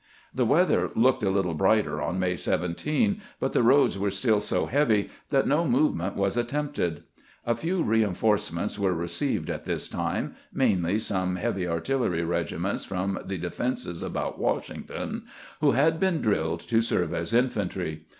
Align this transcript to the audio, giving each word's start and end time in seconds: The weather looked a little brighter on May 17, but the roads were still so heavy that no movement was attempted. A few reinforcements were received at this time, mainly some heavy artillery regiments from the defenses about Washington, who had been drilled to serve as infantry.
The 0.33 0.47
weather 0.47 0.89
looked 0.95 1.21
a 1.21 1.29
little 1.29 1.53
brighter 1.53 2.01
on 2.01 2.17
May 2.17 2.35
17, 2.35 3.21
but 3.39 3.53
the 3.53 3.61
roads 3.61 3.99
were 3.99 4.09
still 4.09 4.41
so 4.41 4.65
heavy 4.65 5.11
that 5.29 5.47
no 5.47 5.63
movement 5.63 6.15
was 6.15 6.37
attempted. 6.37 7.03
A 7.45 7.55
few 7.55 7.83
reinforcements 7.83 8.79
were 8.79 8.95
received 8.95 9.47
at 9.47 9.65
this 9.65 9.87
time, 9.87 10.35
mainly 10.51 10.97
some 10.97 11.35
heavy 11.35 11.67
artillery 11.67 12.23
regiments 12.23 12.83
from 12.83 13.19
the 13.25 13.37
defenses 13.37 14.01
about 14.01 14.39
Washington, 14.39 15.25
who 15.59 15.73
had 15.73 15.99
been 15.99 16.19
drilled 16.19 16.61
to 16.61 16.81
serve 16.81 17.13
as 17.13 17.31
infantry. 17.31 18.05